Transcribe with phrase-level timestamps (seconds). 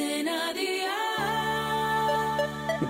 [0.00, 0.88] Cadena Dial.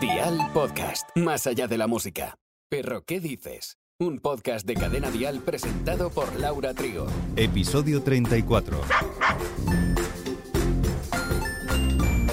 [0.01, 2.37] Dial Podcast, más allá de la música.
[2.69, 3.79] Perro, ¿qué dices?
[3.99, 7.09] Un podcast de Cadena Dial presentado por Laura Trigo.
[7.35, 8.81] Episodio 34.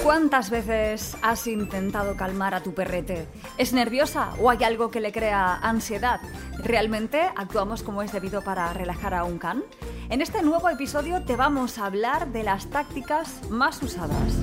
[0.04, 3.26] ¿Cuántas veces has intentado calmar a tu perrete?
[3.58, 6.20] ¿Es nerviosa o hay algo que le crea ansiedad?
[6.62, 9.64] ¿Realmente actuamos como es debido para relajar a un can?
[10.08, 14.38] En este nuevo episodio te vamos a hablar de las tácticas más usadas.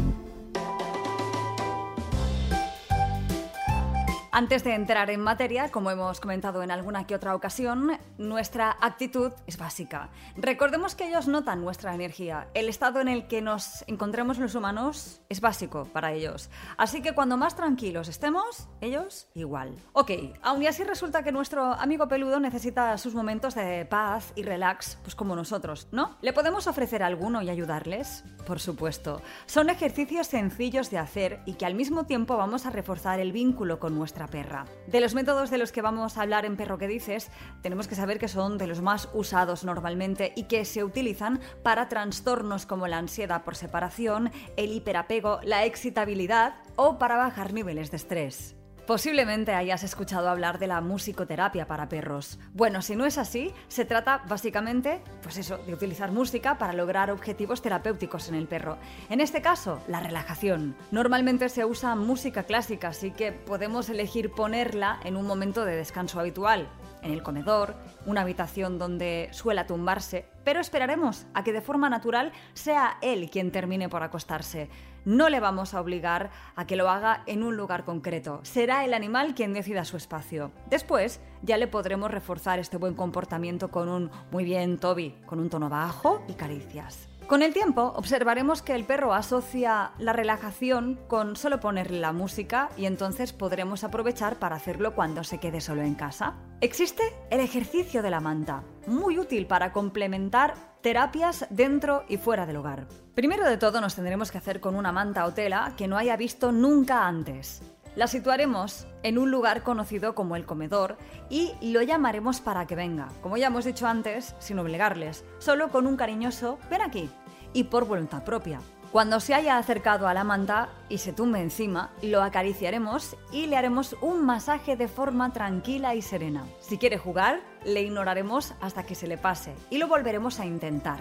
[4.38, 9.31] Antes de entrar en materia, como hemos comentado en alguna que otra ocasión, nuestra actitud
[9.48, 10.09] es básica.
[10.35, 12.49] Recordemos que ellos notan nuestra energía.
[12.53, 16.49] El estado en el que nos encontremos los humanos es básico para ellos.
[16.76, 19.73] Así que cuando más tranquilos estemos, ellos igual.
[19.93, 24.43] Ok, aún y así resulta que nuestro amigo peludo necesita sus momentos de paz y
[24.43, 26.17] relax, pues como nosotros, ¿no?
[26.21, 28.26] ¿Le podemos ofrecer alguno y ayudarles?
[28.45, 29.21] Por supuesto.
[29.45, 33.79] Son ejercicios sencillos de hacer y que al mismo tiempo vamos a reforzar el vínculo
[33.79, 34.65] con nuestra perra.
[34.87, 37.29] De los métodos de los que vamos a hablar en Perro que dices,
[37.62, 41.90] tenemos que saber que son de los más usados normalmente y que se utilizan para
[41.90, 47.98] trastornos como la ansiedad por separación, el hiperapego, la excitabilidad o para bajar niveles de
[47.98, 48.55] estrés.
[48.88, 52.38] Posiblemente hayas escuchado hablar de la musicoterapia para perros.
[52.54, 57.10] Bueno, si no es así, se trata básicamente, pues eso, de utilizar música para lograr
[57.10, 58.78] objetivos terapéuticos en el perro.
[59.10, 60.76] En este caso, la relajación.
[60.91, 66.19] Normalmente se usa música clásica, así que podemos elegir ponerla en un momento de descanso
[66.19, 66.69] habitual,
[67.02, 67.75] en el comedor,
[68.06, 73.52] una habitación donde suela tumbarse, pero esperaremos a que de forma natural sea él quien
[73.52, 74.69] termine por acostarse.
[75.06, 78.39] No le vamos a obligar a que lo haga en un lugar concreto.
[78.41, 80.51] Será el animal quien decida su espacio.
[80.69, 85.50] Después ya le podremos reforzar este buen comportamiento con un muy bien, Toby, con un
[85.50, 87.07] tono bajo y caricias.
[87.28, 92.69] Con el tiempo observaremos que el perro asocia la relajación con solo ponerle la música
[92.78, 96.35] y entonces podremos aprovechar para hacerlo cuando se quede solo en casa.
[96.62, 97.01] Existe
[97.31, 102.88] el ejercicio de la manta, muy útil para complementar terapias dentro y fuera del hogar.
[103.16, 106.17] Primero de todo nos tendremos que hacer con una manta o tela que no haya
[106.17, 107.63] visto nunca antes.
[107.95, 110.97] La situaremos en un lugar conocido como el comedor
[111.29, 115.88] y lo llamaremos para que venga, como ya hemos dicho antes, sin obligarles, solo con
[115.88, 117.09] un cariñoso ven aquí
[117.53, 118.59] y por voluntad propia.
[118.91, 123.57] Cuando se haya acercado a la manta y se tumbe encima, lo acariciaremos y le
[123.57, 126.45] haremos un masaje de forma tranquila y serena.
[126.59, 131.00] Si quiere jugar, le ignoraremos hasta que se le pase y lo volveremos a intentar.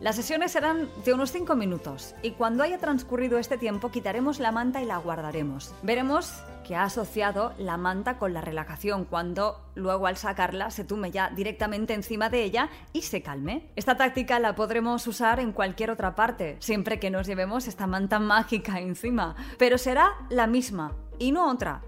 [0.00, 4.50] Las sesiones serán de unos 5 minutos y cuando haya transcurrido este tiempo quitaremos la
[4.52, 5.72] manta y la guardaremos.
[5.82, 11.10] Veremos que ha asociado la manta con la relajación cuando luego al sacarla se tume
[11.10, 13.70] ya directamente encima de ella y se calme.
[13.76, 18.18] Esta táctica la podremos usar en cualquier otra parte, siempre que nos llevemos esta manta
[18.18, 21.82] mágica encima, pero será la misma y no otra.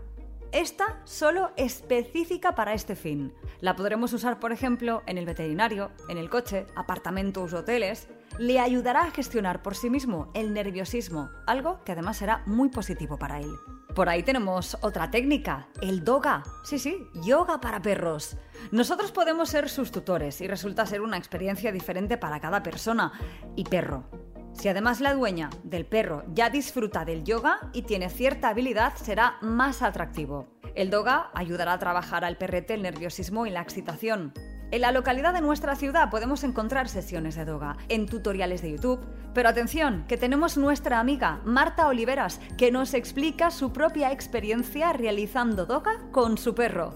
[0.57, 3.35] Esta solo específica para este fin.
[3.61, 8.09] La podremos usar, por ejemplo, en el veterinario, en el coche, apartamentos hoteles.
[8.39, 13.19] Le ayudará a gestionar por sí mismo el nerviosismo, algo que además será muy positivo
[13.19, 13.51] para él.
[13.95, 16.43] Por ahí tenemos otra técnica, el doga.
[16.65, 18.39] Sí, sí, yoga para perros.
[18.73, 23.13] Nosotros podemos ser sus tutores y resulta ser una experiencia diferente para cada persona
[23.57, 24.09] y perro.
[24.59, 29.37] Si además la dueña del perro ya disfruta del yoga y tiene cierta habilidad, será
[29.43, 30.47] más atractivo.
[30.75, 34.33] El doga ayudará a trabajar al perrete el nerviosismo y la excitación.
[34.71, 39.07] En la localidad de nuestra ciudad podemos encontrar sesiones de doga en tutoriales de YouTube,
[39.35, 45.67] pero atención, que tenemos nuestra amiga Marta Oliveras que nos explica su propia experiencia realizando
[45.67, 46.95] doga con su perro.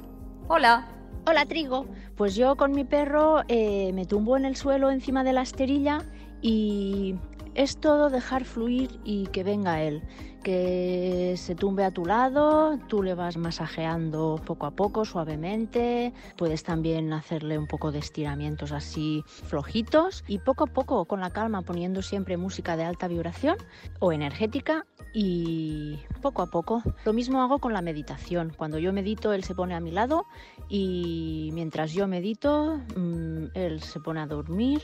[0.48, 0.88] Hola.
[1.26, 5.34] Hola Trigo, pues yo con mi perro eh, me tumbo en el suelo encima de
[5.34, 6.06] la esterilla
[6.40, 7.16] y
[7.54, 10.02] es todo dejar fluir y que venga él,
[10.42, 16.62] que se tumbe a tu lado, tú le vas masajeando poco a poco, suavemente, puedes
[16.62, 21.62] también hacerle un poco de estiramientos así flojitos y poco a poco, con la calma,
[21.62, 23.56] poniendo siempre música de alta vibración
[23.98, 26.82] o energética y poco a poco.
[27.04, 28.52] Lo mismo hago con la meditación.
[28.56, 30.26] Cuando yo medito, él se pone a mi lado
[30.68, 34.82] y mientras yo medito, mm, él se pone a dormir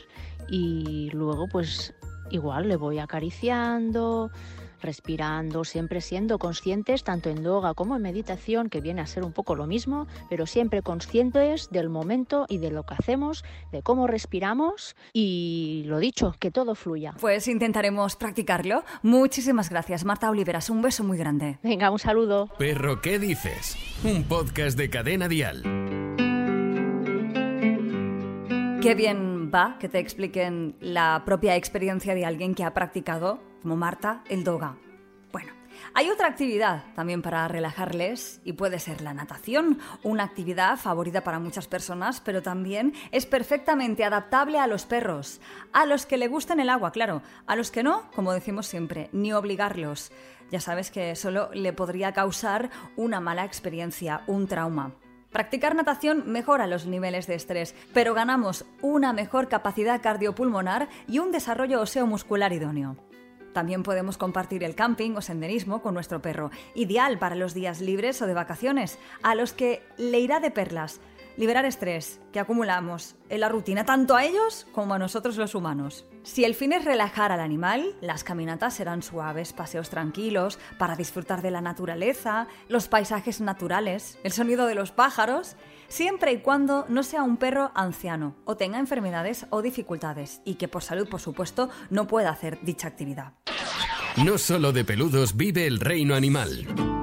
[0.49, 1.93] y luego pues
[2.29, 4.31] igual le voy acariciando,
[4.81, 9.33] respirando, siempre siendo conscientes, tanto en yoga como en meditación, que viene a ser un
[9.33, 14.07] poco lo mismo, pero siempre conscientes del momento y de lo que hacemos, de cómo
[14.07, 17.13] respiramos y lo dicho, que todo fluya.
[17.19, 18.83] Pues intentaremos practicarlo.
[19.01, 20.69] Muchísimas gracias, Marta Oliveras.
[20.69, 21.59] Un beso muy grande.
[21.63, 22.49] Venga, un saludo.
[22.57, 23.75] Perro, ¿qué dices?
[24.03, 25.63] Un podcast de cadena dial.
[28.81, 33.75] Qué bien va que te expliquen la propia experiencia de alguien que ha practicado como
[33.75, 34.77] Marta el doga.
[35.31, 35.53] Bueno,
[35.93, 41.39] hay otra actividad también para relajarles y puede ser la natación, una actividad favorita para
[41.39, 45.41] muchas personas, pero también es perfectamente adaptable a los perros,
[45.73, 49.09] a los que le gustan el agua, claro, a los que no, como decimos siempre,
[49.11, 50.11] ni obligarlos.
[50.51, 54.93] Ya sabes que solo le podría causar una mala experiencia, un trauma.
[55.31, 61.31] Practicar natación mejora los niveles de estrés, pero ganamos una mejor capacidad cardiopulmonar y un
[61.31, 62.95] desarrollo muscular idóneo.
[63.53, 68.21] También podemos compartir el camping o senderismo con nuestro perro, ideal para los días libres
[68.21, 71.01] o de vacaciones, a los que le irá de perlas.
[71.37, 76.05] Liberar estrés que acumulamos en la rutina tanto a ellos como a nosotros los humanos.
[76.23, 81.43] Si el fin es relajar al animal, las caminatas serán suaves, paseos tranquilos, para disfrutar
[81.43, 85.55] de la naturaleza, los paisajes naturales, el sonido de los pájaros,
[85.87, 90.67] siempre y cuando no sea un perro anciano o tenga enfermedades o dificultades y que
[90.67, 93.33] por salud, por supuesto, no pueda hacer dicha actividad.
[94.25, 96.96] No solo de peludos vive el reino animal.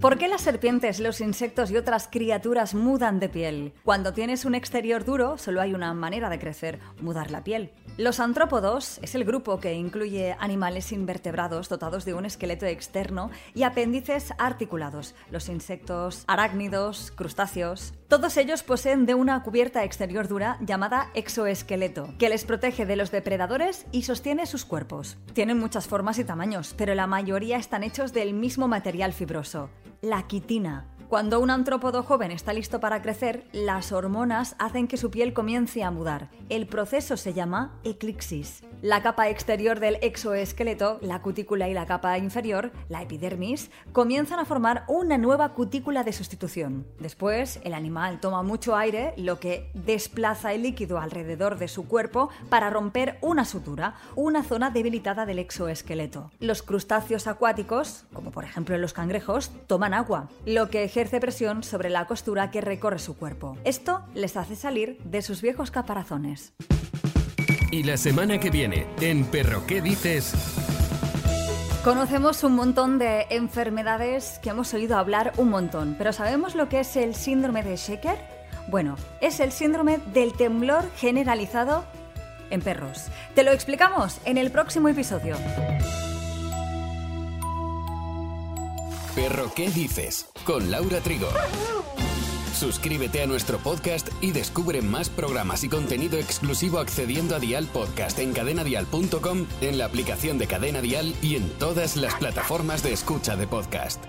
[0.00, 3.72] ¿Por qué las serpientes, los insectos y otras criaturas mudan de piel?
[3.82, 7.72] Cuando tienes un exterior duro, solo hay una manera de crecer, mudar la piel.
[7.96, 13.64] Los antrópodos es el grupo que incluye animales invertebrados dotados de un esqueleto externo y
[13.64, 15.16] apéndices articulados.
[15.32, 17.92] Los insectos, arácnidos, crustáceos.
[18.06, 23.10] Todos ellos poseen de una cubierta exterior dura llamada exoesqueleto, que les protege de los
[23.10, 25.18] depredadores y sostiene sus cuerpos.
[25.32, 29.70] Tienen muchas formas y tamaños, pero la mayoría están hechos del mismo material fibroso
[30.02, 30.97] la quitina.
[31.08, 35.82] Cuando un antrópodo joven está listo para crecer, las hormonas hacen que su piel comience
[35.82, 36.28] a mudar.
[36.50, 38.62] El proceso se llama eclipsis.
[38.82, 44.44] La capa exterior del exoesqueleto, la cutícula y la capa inferior, la epidermis, comienzan a
[44.44, 46.86] formar una nueva cutícula de sustitución.
[47.00, 52.28] Después, el animal toma mucho aire, lo que desplaza el líquido alrededor de su cuerpo
[52.50, 56.30] para romper una sutura, una zona debilitada del exoesqueleto.
[56.38, 61.90] Los crustáceos acuáticos, como por ejemplo los cangrejos, toman agua, lo que ejerce presión sobre
[61.90, 63.56] la costura que recorre su cuerpo.
[63.62, 66.54] Esto les hace salir de sus viejos caparazones.
[67.70, 70.34] Y la semana que viene, en Perro ¿Qué dices?
[71.84, 76.80] Conocemos un montón de enfermedades que hemos oído hablar un montón, pero ¿sabemos lo que
[76.80, 78.18] es el síndrome de Shaker?
[78.66, 81.84] Bueno, es el síndrome del temblor generalizado
[82.50, 83.04] en perros.
[83.36, 85.36] Te lo explicamos en el próximo episodio.
[89.18, 90.30] Perro ¿Qué dices?
[90.44, 91.26] Con Laura Trigo.
[92.54, 98.20] Suscríbete a nuestro podcast y descubre más programas y contenido exclusivo accediendo a Dial Podcast
[98.20, 103.34] en cadenadial.com, en la aplicación de Cadena Dial y en todas las plataformas de escucha
[103.34, 104.04] de podcast.